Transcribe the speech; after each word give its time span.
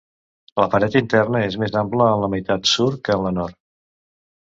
La 0.61 0.65
paret 0.75 0.97
interna 1.01 1.43
és 1.51 1.59
més 1.65 1.79
ampla 1.83 2.09
en 2.17 2.25
la 2.25 2.33
meitat 2.39 2.73
sud 2.75 3.01
que 3.07 3.19
en 3.21 3.27
la 3.29 3.37
nord. 3.41 3.61